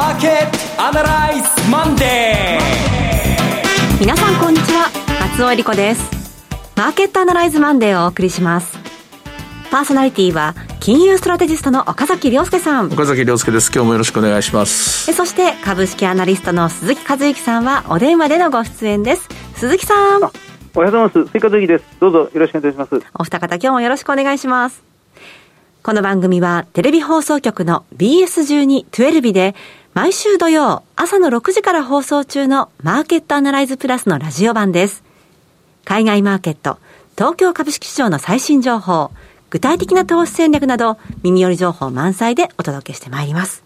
[0.00, 4.00] マーケットアナライズマンデー。
[4.00, 4.88] 皆さんこんにちは。
[5.20, 6.10] 松尾恵理子です。
[6.74, 8.78] マーケットアナライズマンデーをお送りします。
[9.70, 12.86] パーソナリティは金融ストラテジストの岡崎亮介さん。
[12.86, 13.70] 岡崎亮介です。
[13.70, 15.12] 今日もよろしくお願いします。
[15.12, 19.28] そして株式アナリストの鈴木和之さんはお電話でのご出演です。
[19.56, 20.22] 鈴木さん。
[20.22, 21.26] おはようございます。
[21.26, 21.84] 追加的です。
[22.00, 23.02] どうぞよろしくお願いします。
[23.18, 24.82] お二方今日もよろしくお願いします。
[25.82, 29.54] この番組はテレビ放送局の BS12-12 で
[29.92, 35.02] 毎週土曜朝の6時から放送中のマーケットアナライズプラスのラジオ版です。
[35.84, 36.78] 海外マーケット、
[37.16, 39.10] 東京株式市場の最新情報、
[39.50, 43.64] 具体的な投資戦略など耳寄り情報満載でお届けしてまいります。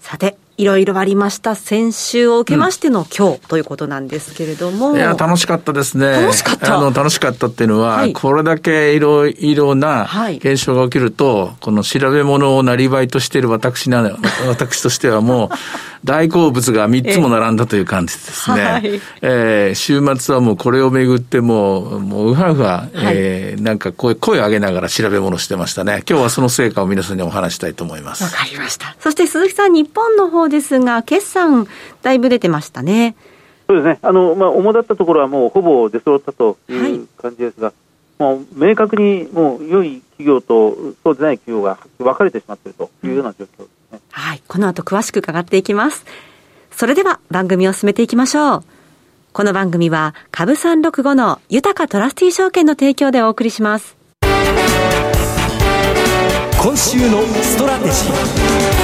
[0.00, 1.56] さて、いろいろありました。
[1.56, 4.96] 先週を受けましての今日ということなんですけれども。
[4.96, 6.06] いや、楽しかったですね。
[6.22, 6.78] 楽しかった。
[6.78, 14.02] あの、楽しかったっていうのは、はい、これだけいろいろな現象が起きると、はい、この調べ物をなりわいとしている私な、
[14.46, 15.56] 私としてはもう、
[16.04, 18.60] 大好物が3つも並んだという感じですね。
[18.60, 26.02] えー、はい、えー、週末はもうこれをめぐってもう、もううはうは、えー、なんか声、声を上げながら調べ物してましたね。
[26.08, 28.22] 今日はその成果を皆さんにお話したいと思います。
[28.22, 28.94] わかりました。
[29.00, 31.66] そして鈴木さん、日本の方ですが、決算、
[32.02, 33.16] だいぶ出てましたね。
[33.66, 33.98] そうですね。
[34.02, 43.66] あの、まあ、主だったところはもうほぼ出揃ったという感じですが、はい、もう明確にもう良い企業とそうでない企業が分かれてしまっているというような状況ですね。
[43.92, 44.42] うん、はい。
[44.46, 46.04] この後詳しく伺っていきます。
[46.70, 48.64] それでは番組を進めていきましょう。
[49.32, 53.96] この番組は株365の豊かトラスティー証券の提供でお送りします。
[56.62, 58.83] 今週のストラテジー。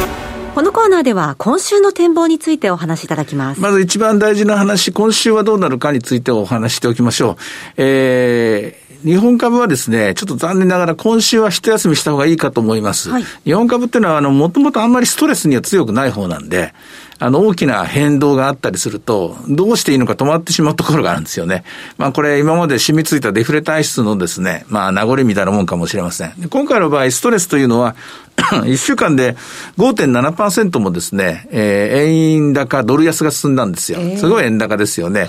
[0.54, 3.60] このコーナーでは今週の展望についてお話しいただきます。
[3.60, 7.36] まず一番大事な話、今週はどうなるかについてお話しておきましょう。
[7.76, 13.10] えー、日本株はですね、ちょっと残念ながら今週は一休みした方がいいかと思います。
[13.10, 16.74] はい、日本株っていうのは、あの、もともとあんまりストレスには強くない方なんで、
[17.20, 21.64] あの、大きな変動があったりすると、どうしていいのか止まってしまうところがあるんですよね。
[21.98, 26.32] まあ、これ今まで染みついたデフレ体質のですね、まあ、名残みたいなもんかもしれません。
[26.48, 27.94] 今回の場合、ストレスというのは、
[28.40, 29.36] 1週間で
[29.76, 33.98] 5.7%もですね、えー、円高、ドル安が進んだんですよ。
[34.16, 35.20] すごい円高ですよね。
[35.20, 35.28] はい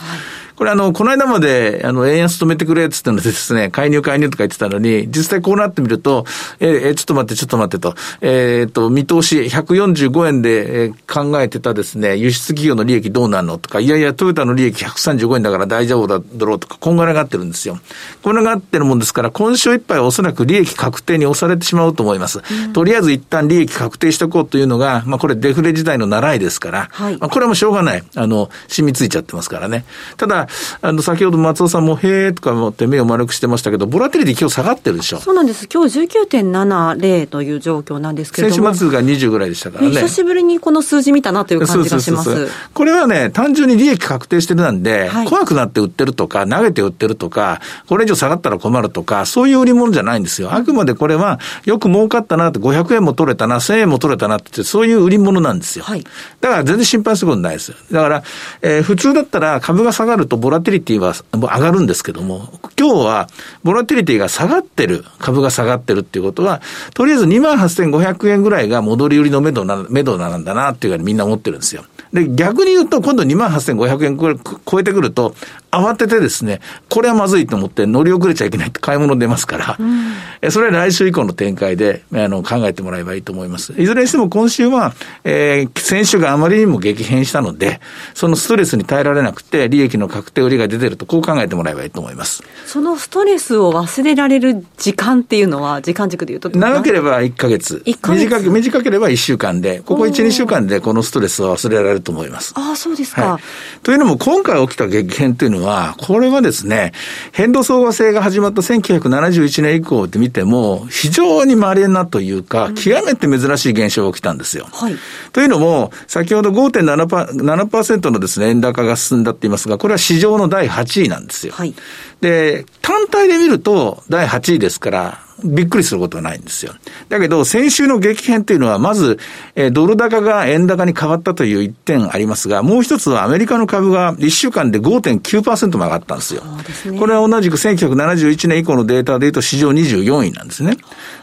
[0.62, 6.24] これあの、この間まで、あの、円安止めてくれって言ったのでですね、介入介入とか言ってたのに、実際こうなってみると、
[6.60, 10.94] えー、ちょっと待って、ちょっと待ってと、えっ、と、見通し145円で、えー、
[11.32, 17.80] 考えてたですね、輸出企業の利益どうなるのとか、いやいや、トヨタの利益135円だから大丈夫だろうとか、こんがらがってるんですよ。
[18.22, 22.38] これがってるもんですから、今週いっぱいおそらく利益確定に押されてしまうと思います。
[22.38, 28.04] うん、とりあえず一旦利益確定しておこうというのが、まあこれデフレ時代の習いですから、はい、まあこれはもうしょうがない。
[28.14, 29.86] あの、染みついちゃってますからね。
[30.18, 30.48] ただ、
[30.82, 35.18] あの、先ほど松尾さんも、へーとか思って目を丸くしてましたけど、ボラテリティ今日下がってるでしょ。
[35.18, 35.68] そうなんです。
[35.72, 38.74] 今日19.70という状況なんですけれども。
[38.74, 39.92] 先週末が20ぐらいでしたからね。
[39.92, 42.24] 久しぶりにこの数字見たなという感じがします。
[42.26, 50.54] そうそうそうこれはね、単純に利益確定してるなんで、はい、怖くなって売ってるとか、投げて売ってるとか、これ以上下がったら困るとか、そういう売り物じゃないんですよ。
[50.54, 55.86] あくまでこれは、よく儲かったなって、500円も取れたな、1000円も取れたなって、そういう売り物なんですよ。
[55.86, 56.04] はい、
[56.40, 57.74] だから全然心配することないです。
[57.92, 58.24] だから、
[58.62, 62.48] えー、普通だったら株が下がるとボラティリティは上がるんですけども、
[62.80, 63.28] 今日は、
[63.64, 66.62] ボラティリティが下がってる、株が下がってるっていうことは、
[66.94, 71.84] とりあえず28,500円ぐらいが戻り売りのめどな、めどなんだなっていうふうにみんな思ってるんですよ。
[72.14, 74.18] で、逆に言うと、今度28,500円
[74.66, 75.34] 超えてくると、
[75.72, 83.74] 慌ててですね、これはまずいと思って乗り遅れちゃいけないって買い物出ますから、うん、それは来週以降の展開であの考えてもらえばいいと思います。
[83.82, 87.80] いずれにしても今週は、えー、先週があまりにも激変したので、
[88.14, 92.44] そのストレスに耐えられなくて、利益の確定売りが出てると、こう考えてもらえばいいと思います。
[92.66, 97.82] そのストレスを忘れられる時間っていうのは、時間軸でいうと長ければ1ヶ月。
[97.86, 102.54] 1ヶ月短け短ければ1週間で、ここ1、2週間でこのストレスは忘れられると思います。
[102.56, 103.42] ああ、そうですか、はい。
[103.84, 106.94] というのも、今回起きた激変というのは、これはですね、
[107.32, 114.68] 変動相和性が始まった1971年以降で見ても、非常に稀なというか、極めて珍しい現象が起きたんですよ。
[114.72, 114.96] はい、
[115.32, 121.54] というのも、先ほど5.7%のですね、円高が進んだって言いますが、これは市場の第8位なんですよ。
[121.56, 121.74] はい、
[122.22, 126.74] で、単体で見ると第8位ですから、びっくりすることはないんですよ。
[127.10, 129.20] だけど、先週の激変っていうのは、まず、
[129.56, 136.44] えー、ドル高が円高に変わったという一点ありますが、もう一つはアメリカの株が1週間で5.9%も上がったんですよ。
[136.74, 140.78] すね、これは同じく1971年以降のデータで言うと市場24位なんですね。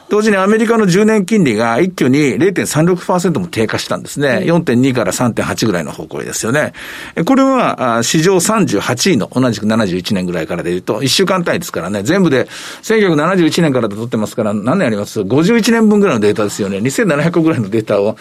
[0.09, 4.41] 同時にアメリカの10年金利が一挙に0.36%も低下したんですね。
[4.45, 6.73] 4.2から3.8ぐらいの方向ですよね。
[7.27, 12.47] これは、史上38位の同じく71年ぐらいからで言うと、1週間単位ですからね、全部で
[12.83, 16.79] 1971年からで取ってますから、何年あります ?51 年分ぐらいのデータですよね。
[16.79, 18.17] 2700個ぐらいのデータを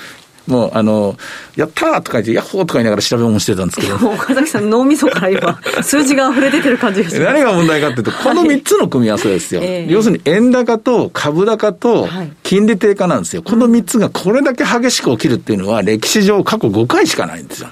[0.47, 1.17] もう、あの、
[1.55, 3.95] やったーとか言って、ヤッホーとか言いながら調べ物してたんですけど。
[4.09, 7.25] 岡崎さん、脳みそから今、 数字が溢れ出てる感じがします。
[7.25, 9.61] 何が問題かっていうと、この3つの組み合わせですよ。
[9.61, 12.07] はい要するに、円高と株高と
[12.43, 13.41] 金利低下なんですよ。
[13.41, 17.69] この3つがこれだけ激しく起きるっていうのは、歴史上過去5回しかないんですよ。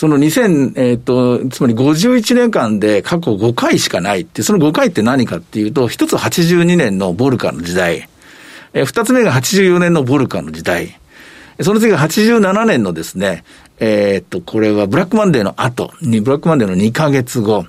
[0.00, 8.08] その2000、えっ、ー、と、つまり51年間で過去5回しかないって、その5回って何かっていうと、一つ82年のボルカの時代、
[8.72, 10.98] えー、二つ目が84年のボルカの時代、
[11.62, 13.44] その次が87年のですね、
[13.80, 17.66] えっ、と、これはブラックマンデーの後に、ブラックマンデーの2ヶ月後、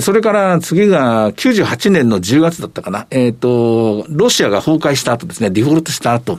[0.00, 6.38] それから次が98年の10月だったかな、えっ、と、ロシアが崩壊した後ですね、デフォルトした後、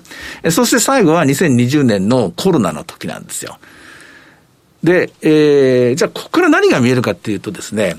[0.50, 3.58] そして最後は2020年のコロナの時なんですよ。
[4.84, 7.96] で、えー、じゃあ、ここから何が見えるかっていうとですね、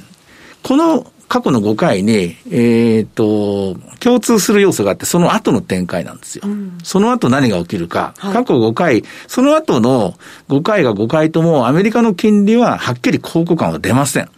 [0.62, 6.42] この過去の5回に、えっ、ー、と、共通する要素があって、その後の展開なんですよ。
[6.44, 10.14] うん、その後何が起きるか、はい、過去5回、その後の
[10.48, 14.28] 5回が5回とも、アメリカの金利ははっきり交互感は出ません。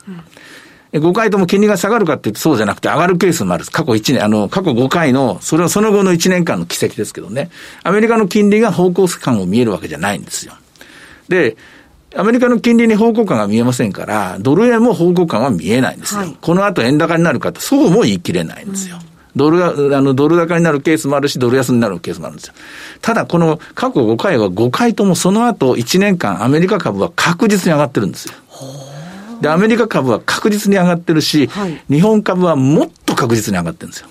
[0.92, 3.64] うん、5回とも金利が下がるかっていうとそうじゃなくて上がるケースもある。
[3.64, 7.48] 過去1年、あの、過去5回の、それはその後の1年間の奇跡ですけどね。
[7.84, 10.52] アメリカの金利が方向感を見えるわけじゃないんですよ。
[11.30, 11.56] で、
[12.16, 16.20] アメリカの金利に方向感が見えませんから、ドル円も方向感は見えないんですよ。
[16.20, 18.96] はい、この後円高になるかと、そうも言い切れないんですよ。
[18.96, 19.02] うん、
[19.36, 22.54] ドルが、あの、ドル高になるケースもあるし、ドル安になるケースもあるんですよ。
[23.00, 28.34] ただ、この過去5回は5回ともその後1年間アメリカ株は確実に上がってるんですよ。
[29.40, 34.08] で、アメリカ株は確実に上がってるし、はい、日本株はもっと確実に上がってるんですよ。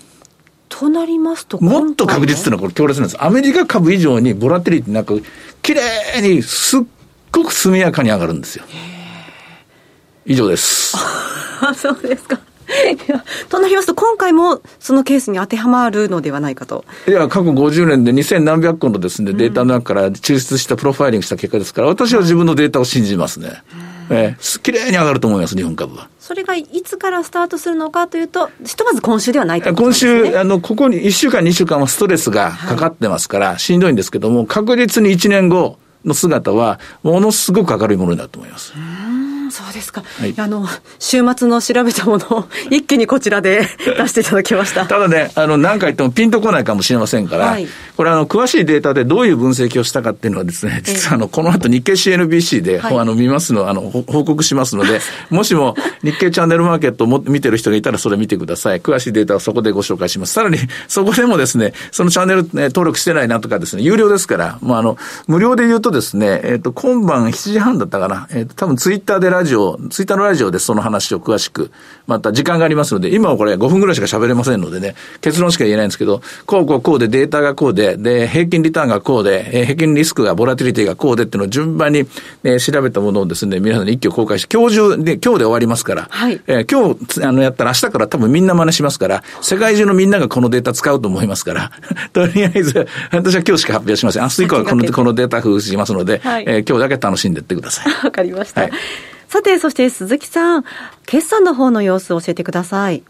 [0.67, 3.23] となりますと、もっと確実っていうのはこれ強烈なんです。
[3.23, 5.23] アメリカ株以上にボラテリティなく、
[5.61, 6.81] 綺麗にすっ
[7.31, 8.65] ごく速やかに上がるんですよ。
[10.25, 10.97] 以上です。
[11.75, 12.39] そうですか。
[13.49, 16.85] となりますと、今回もそのケースに当てはまるのではないかと。
[17.07, 23.63] いや、過去50年で2000何百個のですね、データの中から抽出したプロファイリングした結果ですから、私は自分のデータを信じますね。
[24.09, 26.09] えー、綺麗に上がると思います、日本株は。
[26.19, 38.73] それがいつからスタートするのかというと、ひとまず今週ではないと、ね、今週、あの、ここに1週間、2週間はストレスがかかってますから、はい、しんどいんですけども、確実に1年後、の姿は、ものすごく明るいものだと思います。
[39.51, 40.03] そうですか。
[40.19, 40.65] はい、あの、
[40.99, 43.67] 週末の調べたものを一気にこちらで
[43.97, 44.85] 出していただきました。
[44.85, 47.67] ただね、あの、何回言ってもピンとこないかもしれませんから、はい、
[47.97, 54.99] これあの、詳しいデータでどういう分析をしたかっていうのはですね、実はあの、この後日経 CNBC で、はい、あの、見ますの、あの、報告しますので、
[55.29, 58.81] もしも日経チャンネルマーケットを見てる人がいたらそれ見てください。
[58.81, 60.33] 詳しいデータはそこでご紹介します。
[60.33, 60.57] さらに、
[60.87, 71.71] そこでもですね、そのチャンネル、ね、登録してないなとかですね、有料ですから、もうあの、無料で言うとですね、えっ、ー、と、今晩7時半だったかな、えっ、ー、と、多分ツイッターでラジオ、ツイッターのラジオでその話を詳しく、
[72.07, 82.05] また時間がありますので、今はこれ5分ぐらいしか喋れませんのでね、結論しか言えないんですけど、こうこうこうでデータがこうで、で、平均リターンがこうで、え平均リスクが、ボラティリティがこうでっていうのを順番に、
[82.43, 91.71] ね、調べたものをですね、皆さんに一挙公開して、今日中で、今日で終わりますから、はい、えー、今日、あの、やったら明日から多分みんな真似しますから、世界中のみんながこのデータ使うと思いますから、
[92.13, 94.23] とりあえず、私は今日しか発表しません。
[94.23, 97.93] 明日以降はこのこのデータ封しますので、はい、えー、今日だけ楽しんでいってください。
[98.05, 98.61] わかりました。
[98.61, 98.71] はい
[99.31, 100.65] さて、そして鈴木さん、
[101.05, 103.01] 決算の方の様子を教えてください。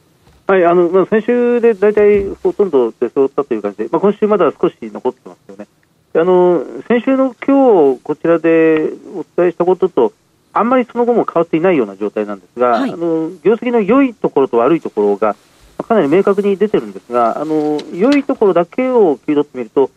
[0.45, 5.65] はい、あの、まあ、先週で大体ほとんど出揃ったという感じで、まあ、今週まだ少し残ってますよね。
[6.13, 10.13] あの、先週の今日、こちらでお伝えしたことと、
[10.53, 15.35] あんまりその後も変わっていないような状態なんですが、はい、あの、業績の良いところと悪いところが、
[15.79, 19.89] かなり明確に出てるんですが、あの、良いところだけを切り取ってみると、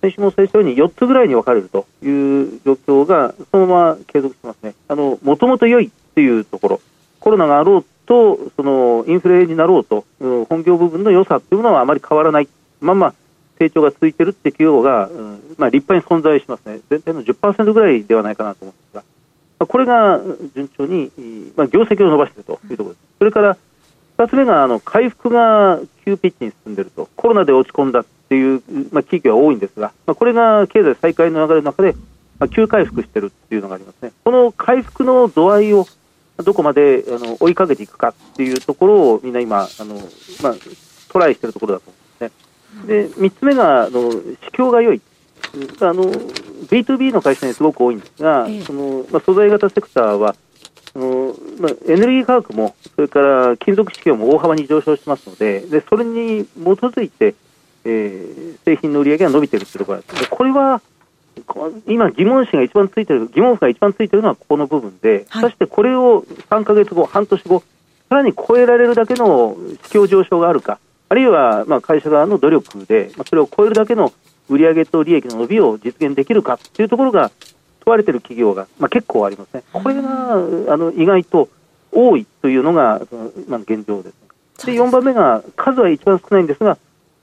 [0.00, 4.74] 先週もお伝えしたように4つぐらいに分かれるという状況がそのまま継続してますね。
[4.88, 6.80] もともと良いっていうところ、
[7.20, 10.04] コロナがあろうと、そのインフレになろうと、
[10.48, 12.48] 本業部分の良さっていうものはあまり変わらない。
[12.80, 13.14] まあまあ、
[13.58, 15.10] 成長が続いているって企業が、
[15.58, 16.80] まあ、立派に存在しますね。
[16.88, 19.04] 全体の10%ぐらいではないかなと思うんです
[19.58, 20.20] が、これが
[20.54, 21.10] 順調に、
[21.56, 23.06] まあ、業績を伸ばしているというところです。
[23.18, 23.56] それから、
[24.18, 27.08] 2つ目が、あの、回復が急ピッチに進んでいると。
[27.16, 31.94] コロナで落ち込んだっていう、まあ、地域は多いんですが、まあ、これが経済再開の流れの中で、
[32.38, 34.12] まあ、急回復しているっていうのがありますね。
[34.24, 35.86] この回復の度合いを
[36.38, 39.94] どこまであの追いかけていくかっていうところをみんな今、あの
[40.42, 40.54] まあ、
[41.08, 43.18] トライしているところだと思うんですね。
[43.18, 44.16] で、3つ目が、あの、市
[44.52, 45.00] 況が良い。
[45.80, 50.36] あの、B2B の会社にすごく多いんですが、その、まあ、素材型セクターは、
[50.96, 57.34] あのまあ、エネルギー価格も、それから金属市況も大幅に上昇してますので、でそれに基づいて、
[57.84, 60.30] えー、製品の売り上げが伸びているというところです。
[60.30, 60.80] これは
[61.86, 67.62] 今、疑問視が一番ついてる、疑問符が一番ついてるのはここの部分で、はい、そしてこれを3か月後、半年後、
[68.08, 70.78] さらに超えられるだけの市況上昇があるか、
[71.10, 74.14] あるいはまあ会社側の努力で、まあ、それを超えるだけの
[74.48, 77.30] 売上と利益の伸びを実現できるかというところが
[77.86, 79.62] 問われている企業が、まあ、結構ありますね。
[79.72, 80.36] これがあ
[80.76, 81.48] の意外と
[81.92, 83.00] 多いというのが
[83.46, 84.66] 今の現状です。
[84.66, 86.78] で4番目が数は一番少ないんですが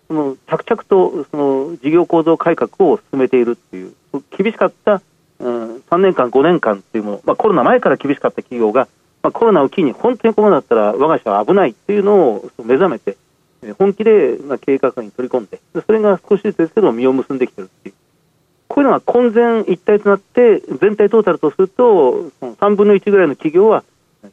[0.08, 3.94] その着々とその事業構造改革を進めているという
[4.38, 5.02] 厳しかった、
[5.40, 8.88] うん、3年間5年間というもの、まあ、コロナ前から厳しかった企業が、
[9.22, 13.18] まあ、コロナを機に本当にこうなったら我が社は危ないというのを目覚めて
[13.78, 17.96] 本気でまあ経営価格に取り込んでそれが少しずつですけど実を結んできているっていう
[18.74, 23.84] こういうのが混然一体となって全体トータルとするとその3分の1ぐらいの企業は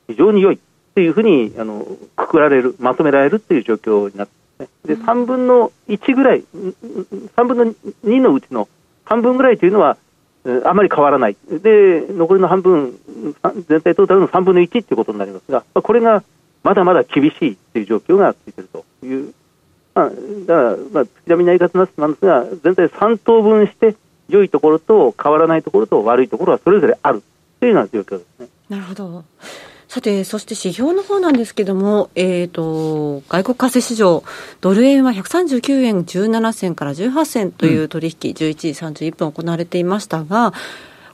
[0.07, 0.59] 非常に良いっ
[0.95, 4.29] ていうふうにあのくくられるまとめられるっていう状況になっ
[4.59, 7.75] てで3分の1ぐらい3分の
[8.07, 8.67] 2のうちの
[9.05, 9.99] 半分ぐらいというのは
[10.65, 11.37] あまり変わらない。
[11.51, 12.99] で残りの半分
[13.69, 16.25] 全体トータルの3分の1ということになりますがこれが
[16.63, 19.35] まだまだ厳しいという状況がついているという、
[19.95, 23.97] まあ、だから、まあ、月並みな言い方なんですが全体3等分して
[24.31, 27.23] 良いところと変わらないところと悪いところはそれぞれある
[27.61, 28.49] というような状況ですね。
[28.69, 29.25] なるほど
[29.91, 34.23] さて、そして指標の方なんですけども、えっ、ー、と、外国為替市場、
[34.61, 38.55] ドル円は139円17銭から18銭という取引、うん、11
[38.95, 40.53] 時31分行われていましたが、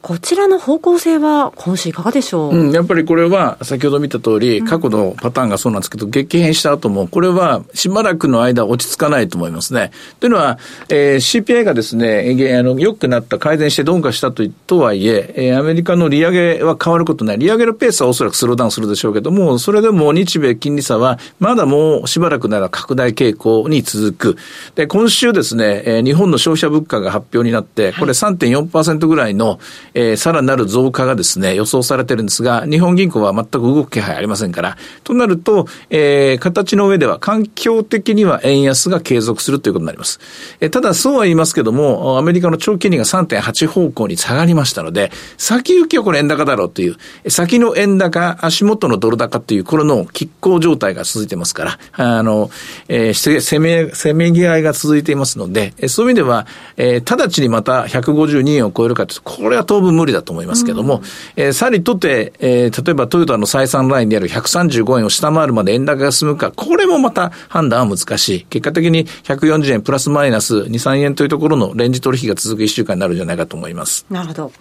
[0.07, 9.91] こちらの方向性は今週いかがでしょう、うん、やっぱりこれは先ほど見た通り、過去のパターンがそうなんですけど、激変した後も、これはしばらくの間落ち着かないと思いますね。
[10.21, 10.61] というのは、
[10.91, 17.39] えー、CPI がですね、あの、良くなった、改善して鈍化したととはいえ、えー、アメリカの利上げは変わることない。
[17.39, 24.37] 利上げのペースはおそらくスローダウンするでしょうけども、それでも日米金利差は、まだもうしばらくなら拡大傾向に続く。
[24.77, 29.59] で、今週ですね、えー、日本の消費者物価が発表になって、これ3.4%ぐらいの、
[29.97, 40.21] えー、さらなる増加がですね、予想されてるんですが、日本銀行は全く動く気配ありませんから、となると、えー、形の上では環境的には円安が継続するということになります。
[40.61, 46.97] えー、ただ、そうは言いますけども、アメリカの長期金利が3.8方向に下がりましたので、先行きはこれ円高だろうという、
[47.31, 52.51] 先の円高、足元のドル高という、これの拮抗状態が続いてますから、あの、
[52.89, 61.03] えー、攻め、攻めぎ合いが続いていますので、そういう意味では、えー、直ちにまた152円を超えるかというと、これは当分無理だと思いますけども、うん、
[61.37, 68.45] えー、さりとって、えー、例えばトヨタの採算ラインである135円を下回るまで円高が進むか、これもまた判断は難しい。
[68.45, 74.07] 結果的に140円プラスマイナス2、3円というところのレンジ取引が続く1週間になるんじゃないかと思います。
[74.11, 74.53] なるほど。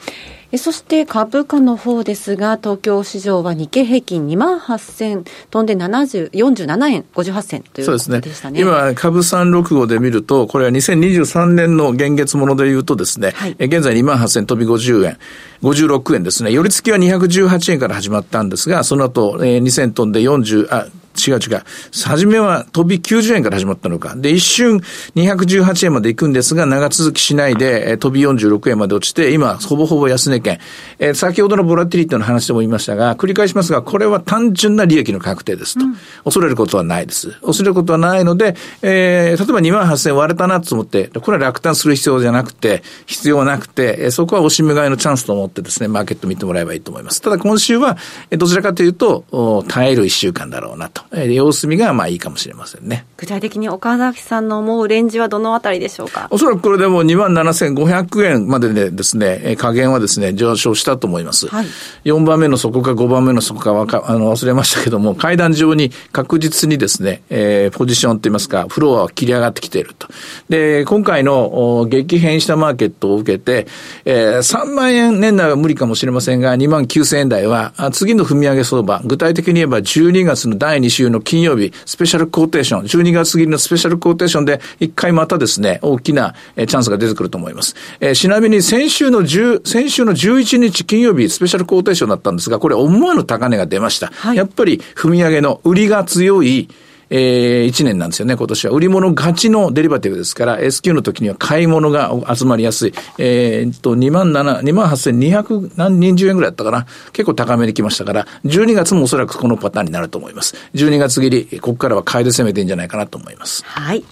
[0.58, 8.56] そして株価の方ですが、東京市場は日経平均2万8000飛んで70 47円58銭ということでしたね。
[8.56, 8.62] ね。
[8.62, 15.18] 今、株365で見ると、これは2023年の現月もので言うとですね、はい、現在2万8000飛び50円、
[15.62, 16.52] 56円ですね。
[16.52, 21.64] 寄り付きは218円から始まったんですが、その後、えー、2000飛んで40、あ、違う違う。
[22.06, 24.16] 初めは飛び90円から始まったのか。
[24.16, 24.78] で、一瞬
[25.16, 30.60] 218円まで行くんですが、長続きしないで、え飛び46円まで落ちて、今、ほぼほぼ安値圏。
[31.00, 35.86] えー、先ほどのボラティリティの話でも言いましたが、繰り返しますが、これは単純な利益の確定ですと。
[35.86, 37.32] うん、恐れることはないです。
[37.42, 47.22] 恐れることはないので、えー、例えば2万8000円割れたなと思って、これは落胆する必要じゃなくて、必要はなくて、えー、そこはおしめ買いのチャンスと思ってですね、マーケット見てもらえばいいと思います。
[47.22, 47.98] ただ今週は、
[48.32, 51.05] えどちらかというと、耐える一週間だろうなと。
[51.12, 53.06] えー、様子見がまあいいかもしれませんね。
[53.18, 56.28] 具体的に岡崎さんの思うレンジはどのあたりでしょうか？
[56.32, 61.48] おそらくこれでも2万7500円まででですね、加減はですね、上昇したと思います。
[61.48, 61.66] はい、
[62.06, 70.08] 4番目の底か5番目の底かわか、あの、忘れましたけども、階段上に確実にですね、えー、ポジションといいますか、フロアは切り上がってきていると。
[70.50, 73.68] で、今回の激変したマーケットを受けて、
[74.06, 87.76] えー、3万円年内は無理かもしれませんが、2万9000円台は、次の踏み上げ相場、具体的に言えば12月の第2週の金曜日、スペシャルコーテーション、12月過ぎのスペシャルコーテーションで、一回またですね、大きなチャンスが出てくると思います。
[88.00, 94.08] えー、ちなみに先週の10、先週の11日金曜日、スペシャルコーテーションだったんですが、これ思わぬ高値が出ました。
[94.08, 96.70] はい、やっぱり踏み上げの売りが強い、
[97.10, 98.72] えー、1年なんですよね、今年は。
[98.72, 102.94] 売り物勝ちのデリバティブですから、S q の時には買い物が集まりやすい。
[103.18, 106.86] えー、っと、2万7、2万8200何人10円ぐらいだったかな。
[107.14, 110.56] 結構高めに来ましたから、12月もおそらくこのパターンになると思います。
[110.74, 113.64] 12月切り、ここからは買いで攻めていいんじゃないかなと思います。
[113.66, 114.04] はい。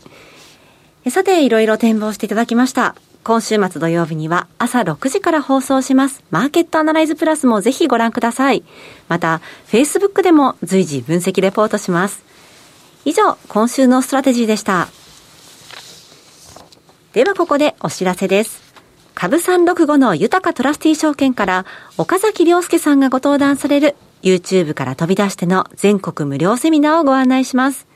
[1.09, 2.95] さて、いろいろ展望していただきました。
[3.23, 6.21] 今週末土曜日には朝6時から放送します。
[6.29, 8.63] マーケットアナライズプラスもぜひご覧ください。
[9.07, 12.32] また、Facebook でも随時分析レポートします。
[13.05, 14.87] 以上、今週のストラテジーでした。
[17.11, 18.61] ではここでお知らせです。
[19.13, 21.65] 株365の豊トラスティ証券から
[21.97, 27.87] 岡崎良介さんがご登壇される YouTube から飛び出しての全国無料セミナーをご案内します。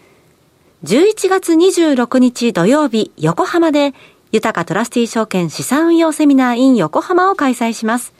[0.83, 3.93] 11月26日土曜日横浜で
[4.31, 8.13] 豊トラスティ証券資産運用セミナー in 横浜を開催します。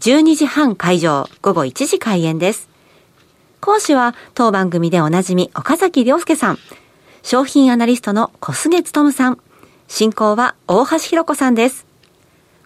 [0.00, 2.73] 12時半会場、午後1時開演です。
[3.64, 6.58] 講師は当番組でおなじみ岡崎亮介さん、
[7.22, 9.38] 商品アナリストの小菅勤さん、
[9.88, 11.86] 進行は大橋弘子さんです。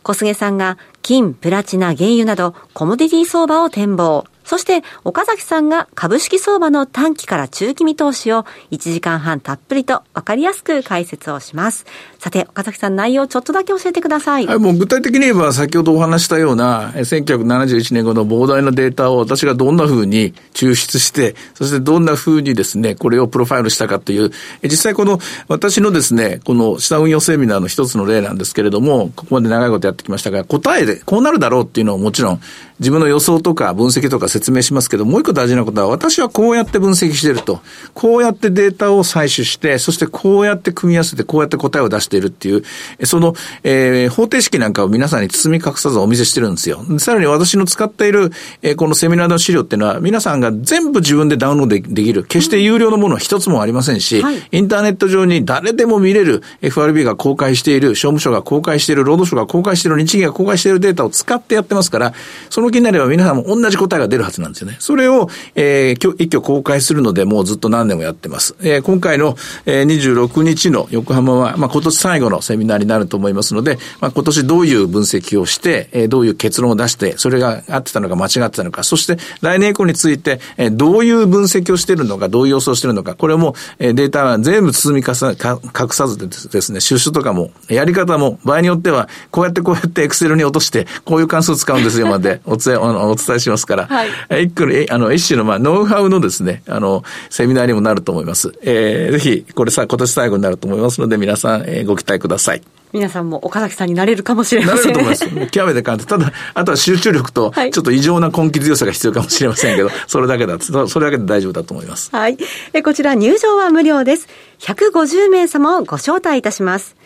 [0.02, 4.24] 小菅さんが金、プラチナ、原油などコモディティ相場を展望。
[4.48, 11.84] そして、岡崎さんが株式相場の短期から中期見通しを1時間半たっぷりと分かりやすく解説をします。
[12.18, 14.46] さて、岡崎さん内容をちょっとだけ教えてください。
[14.46, 24.30] はい、もう具体的に言えば先ほどお話したような、1971年後の膨大なデータを私がどんな風に抽出して、そしてどんな風にですね、これをプロファイルしたかという、
[24.62, 32.40] 実際この私のですね、この資産運用セミナーの一つの例なんですけれども、ここまで長いことやってきましたが、答えでこうなるだろうっていうのをもちろん
[32.80, 37.60] 自分の予想とか分析とか説明しますけど、もう一個大事なことは、私はこうやって分析してると。
[37.94, 42.62] こうやってデータを採取して、そしてこうやって組み合わせて、こうやって答えを出しているっていう、
[43.04, 46.84] その、えー、方程式なんかを皆さんに包み隠さずお見せしてるんですよ。
[46.98, 48.30] さらに私の使っている、
[48.62, 52.24] えー、このセミナーの資料っていうのは、皆さんが全部自分でダウンロードできる。
[52.24, 62.14] 決して有料のものは一つもありませんし、はい、インターネット上に誰でも見れる FRB が公開している、商務省が公開している、労働省が公開している、日銀が公開しているデータを使ってやってますから、
[62.50, 64.76] その気になれば皆さんも同じ答えが出るはずなんですよね。
[64.78, 68.56] それを、えー、一挙公開するので、もうずっと何年もやってます。
[68.60, 94.08] えー、今回の、えー、26日の横浜は、まあ、今年最後のセミナーになると思いますので、まあ、今年どういう分析をして、えー、どういう結論を出して、それが合ってたのか間違ってたのか、そして来年以降について、えー、どういう分析をしているのか、どういう予想をしているのか、これも、えー、データは全部包みかさ隠さずでですね、収集とかも、やり方も、場合によっては、こうやってこうやってエクセルに落として、こういう関数を使うんですよまでお 伝え、お伝えしますから、はい、
[94.44, 98.52] 一個の、あの、一種の、まあ、ノウハウのですね、あの、セミナーにもなると思います。
[98.62, 102.62] えー、ぜひ、これさ、今年最後になると思いますので、皆さん、えー、ご期待ください。
[102.92, 104.92] 皆さんも岡崎さんになれるかもしれません。
[104.92, 105.50] なれると思います。
[105.50, 106.06] 極めて簡単。
[106.06, 112.10] ただ、あとは集中力と、ちょっと異常な根気強さが必要かもしれませんけど、 それだけだ、それだけで大丈夫だと思います。
[112.12, 112.38] はい。
[112.72, 114.28] えこちら入場は無料です。
[114.60, 116.96] 150名様をご招待いたします。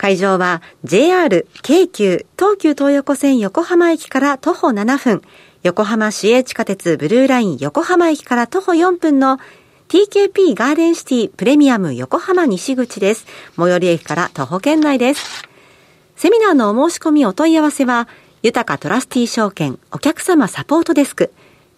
[0.00, 5.20] 会場は JR、京急、東急東横線横浜駅から徒歩7分、
[5.62, 9.38] 横浜市営地下鉄ブルーライン横浜駅から徒歩4分の
[9.88, 13.26] TKP ガーデンシティプレミアム横浜西口です。
[13.58, 15.46] 最寄り駅から徒歩圏内です。
[16.16, 18.08] セミナーのお申し込みお問い合わせは、
[18.40, 21.30] 豊かトラスティ証券お客様サポートデスク、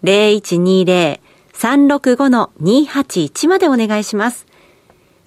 [0.04, 1.31] 0120-365-281
[1.62, 4.48] 365-281までお願いします。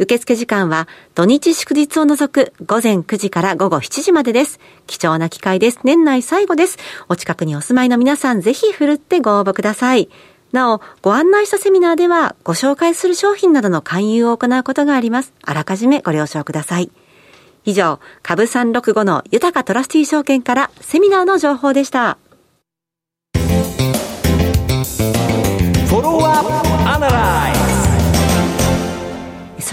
[0.01, 4.59] 受付時間は土日祝日を除く午前9時から午後7時までです。
[4.89, 5.79] 貴重な機会です。
[5.85, 6.79] 年内最後です。
[7.09, 10.09] お近くにお住まいの皆さんぜひ振るってご応募ください。
[10.51, 15.33] なお、ご案内したセミナーではご紹介する商品などの勧誘を行うことがあります。
[15.43, 16.91] あらかじめご了承ください。
[17.65, 22.19] 以上、株365の豊かトラスティー証券からセミナーの情報でした。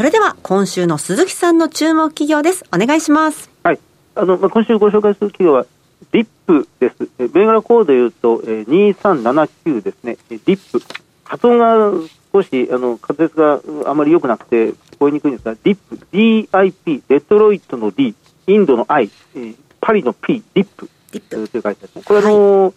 [0.01, 2.63] それでは今週の鈴木さんの注目企業です。
[2.73, 3.51] お願いします。
[3.61, 3.79] はい。
[4.15, 5.65] あの、まあ、今週ご紹介する企業は、
[6.11, 7.09] リップです。
[7.19, 10.17] え銘柄コードで言うと、えー、2379ですね。
[10.29, 10.81] リップ。
[11.23, 11.91] 発音が
[12.33, 15.99] 少し、あの、滑舌があまり良くなくて聞こえにくいんですが、リップ。
[16.11, 17.03] DIP。
[17.07, 18.15] デトロイトの D。
[18.47, 19.11] インドの I。
[19.35, 20.41] えー、パリの P。
[20.55, 20.89] リップ。
[21.11, 21.47] リップ。
[21.47, 22.03] という会社ですね。
[22.05, 22.73] これあのはい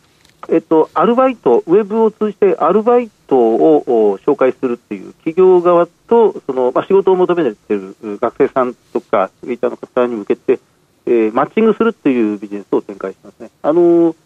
[0.50, 10.60] えっと、アルバイト、ウェブを通じてアルバイトを紹介するっていう企業側と、そのまあ、仕事を求めている学生さんとか、クリエイターの方に向けて、
[11.06, 13.50] えー、マッチングするっていうビジネスを展開しますね。
[13.62, 14.16] あのー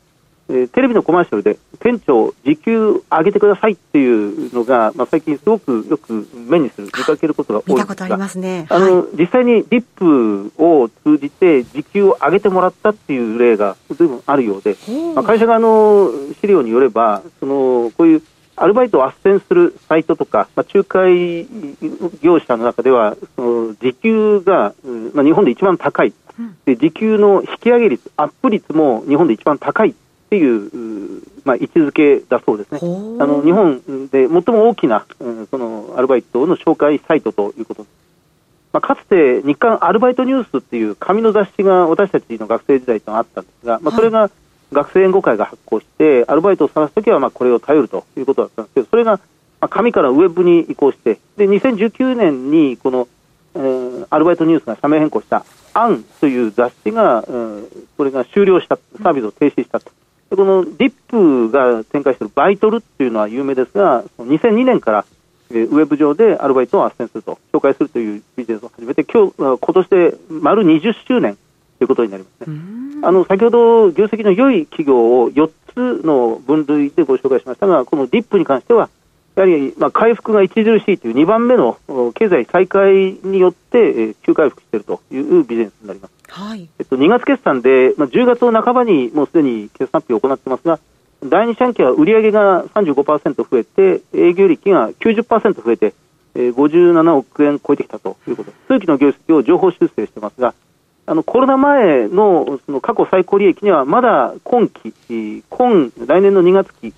[0.51, 14.77] えー、テレビのコマーシャルで店長時給上げてくださいっていうのが、まあ、最近すごくよく目にする見かけることが多い見たことありますね、あの、はい、実際にリップを通じて時給を上げてもらったっていう例がずいぶんあるようで、
[15.15, 18.23] まあ、会社側の資料によればそのこういう
[18.61, 21.47] アルバイトを斡旋するサイトとか、まあ、仲介
[22.21, 24.75] 業者の中ではその時給が、
[25.15, 26.13] まあ、日本で一番高い、
[26.65, 29.95] で時給の引き上げ率アップ率も日本で一番高いっ
[30.31, 32.81] ていう、まあ、位置づけだそうですね。
[32.81, 37.87] あの日本で最も大きな、うん、そのアルバイトの紹介サイトということ。
[38.71, 44.31] まあ、かつて日刊アルバイトニュースっていう紙の雑誌が私たちの学生時代とあったんですが、まあ、それが
[44.73, 49.21] 学生援護会が発行して、アルバイトを探すときはまあこれを頼るということだったんですけど、それがま
[49.63, 53.09] あ紙からウェブに移行して、で2019年にこの、
[53.55, 59.91] えー、アルバイトニュースが社名変更したアンという雑誌が、えー、これが終了した、サービスを停止したと。
[60.31, 65.07] でこのディップが展開しているバイトルっていうのは有名ですが、2002年から
[65.51, 71.39] ウェブ上でアルバイトを斡旋すると、紹介するというビジネスを始めて、今日今年で丸20周年
[71.79, 72.57] ということになりますね。
[73.03, 78.89] あの先ほど業績の良い企業を4つの分類でご紹介しましたが、このディップに関しては、
[79.37, 81.79] やはりまあ回復が著しいという2番目の
[82.15, 86.15] 経済再開によって急回復しているというビジネスになります。
[86.29, 90.79] はいえっと、2月決算で、まあ、10月の半ばにもうすでに決算発表を行っていますが、
[91.25, 95.95] 第2四半期は売上が35%増えて、営業利益が90%増えて、
[96.35, 100.55] えー、57億円超えてきたということ、通期の業績を情報修正していますが、
[101.09, 104.93] あのコロナ前のその過去最高利益には、まだ今期、
[105.49, 106.93] 今来年の2月期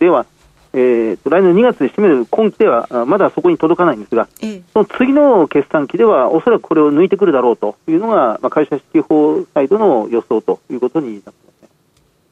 [0.00, 0.26] では、
[0.72, 11.68] えー、来年の2月で締める今期では、まだそこに届かないんですが、ええ、その次の決算期では、おそらくこれを抜いてくるだろうというのが、まあ、会社指揮法サイドの予想ということになっていますね。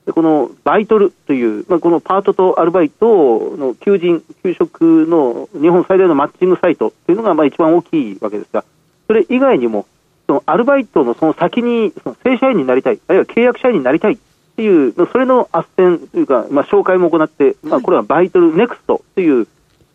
[0.07, 8.65] でこのバイトルという、まあ、このパートとアルバイトの求人、給食の日本最大のマッチングサイトというのがまあ一番大きいわけですが、
[9.07, 9.87] それ以外にも、
[10.27, 14.19] そのアルバイトのその先にその正社員になりたい、あるいは契約社員になりたいっ
[14.57, 19.47] ていう、それの斡旋というか、まあ、紹介も行って、まあ、これはバイトルネクストという、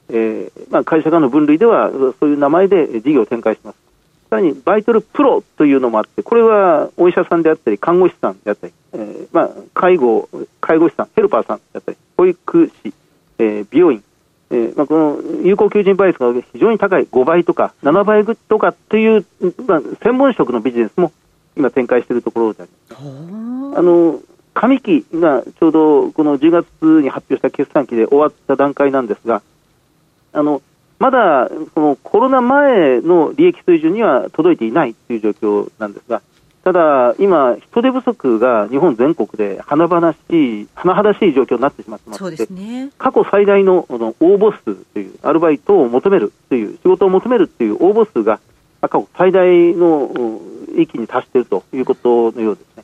[0.09, 1.89] えーまあ、会社間の分類では、
[2.19, 3.75] そういう名前で事業を展開します。
[4.29, 10.29] さらに、バイトルプロというのもあって、これはお医者さんであったり、看護師さんであったり、えーまあ、介護、
[10.61, 12.93] 介護士さん、ヘルパーさんであったり、保育士、
[13.39, 14.03] えー、美容院、
[14.51, 19.25] えーまあ、この有効求人倍率が非常に高い5倍とか7倍とかという、
[19.65, 21.13] まあ、専門職のビジネスも
[21.55, 23.79] 今展開しているところであります。
[23.79, 24.19] あの
[24.53, 29.41] 上期がちょうどこの10月に発表した決算期で終わった段階なんですが、
[30.33, 30.61] あの
[30.99, 36.21] まだそのコロナ前の利益水準には届いていないという状況なんですが、
[36.63, 48.39] ただ、今、人手不足が日本全国で華々しい、甚だしい状況になってしまってまして、ね、過去最大のの応募数という、アルバイトを求めるという、仕事を求めるという応募数が、
[48.79, 50.11] 過去最大の
[50.77, 52.83] 域に達しているということのようですね。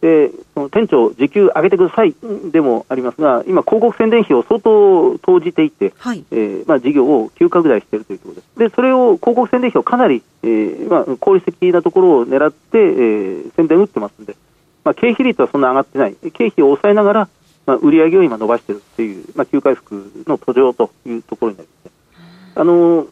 [0.00, 2.14] でその店長、時給上げてください
[2.50, 8.58] でもありますが、今、広告宣伝費を相当投じていて、はい、えー、まあ、事業を急拡大しているということです。
[8.58, 14.36] で、それを広告宣伝費をかなり、えーまあ、効率的なところを狙って、えー、宣伝打ってますんで、
[14.84, 17.28] まあ、経費率はそんな上がってない、経費を抑えながら、
[17.66, 23.06] まあ、売上を今伸ばしているという、まあ、急回復の途上というところになります、あの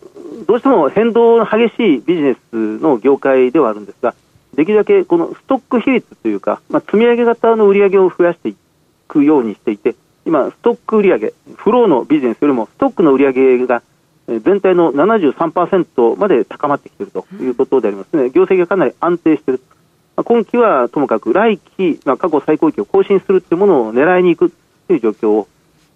[0.46, 4.14] どうしても変動の激しいビジネスの業界ではあるんですが、
[4.58, 8.56] できるだけこのストック比率というか、まあ、積み上げ型の売り上げを増やしてい
[9.06, 9.94] くようにしていて、
[10.26, 13.82] 今、ストック売上、フローのビジネスよりもストックの売り上げが
[14.26, 19.62] 全体の73%まで高まってきているということでありますね、業績がかなり安定している、
[20.16, 24.52] まあ、今期はともかく来期、まあ、過去最高期を更新するというものを狙いにいく
[24.88, 25.48] という状況を、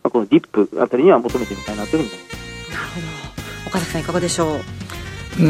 [0.04, 2.70] まあ、このディップあたりには求めてみたいなというふうに思います。
[2.70, 3.00] なるほ
[3.64, 3.70] ど。
[3.70, 4.56] 岡崎さんいかがでしょ
[5.40, 5.42] う？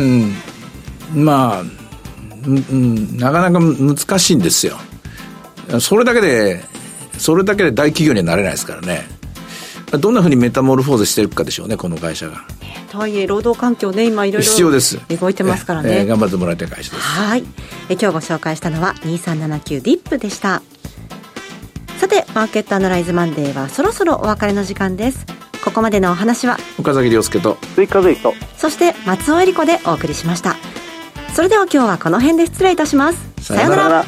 [1.15, 1.25] うん。
[1.25, 1.82] まあ
[2.47, 4.77] うん、なかなか難しいんですよ。
[5.81, 6.63] それだけで、
[7.19, 9.07] それだけで大企業にはなれないですからね。
[9.99, 12.43] どんなふうにメタモルフォーゼしていくかでしょうね、この会社が。
[12.91, 16.01] とはいえ、労働環境ね、今いろいろ必要です動いてますからね。
[16.01, 17.03] えー、頑張ってもらいたい会社です。
[17.03, 17.45] はい。
[17.89, 20.63] え今日ご紹介したのは2379ディップでした。
[21.99, 25.27] さて、マーケットアナライズマンデーはそろそろお別れの時間です。
[25.65, 30.57] ここまでのお話は岡崎亮介と追加税とそして松尾恵理子でお送りしました。
[31.35, 33.33] それでは今日はこの辺で失礼いたします。
[33.41, 34.05] さようなら。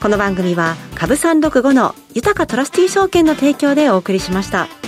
[0.00, 4.79] この番組は株三六五の豊かトラスティー証券の提供でお送りしました。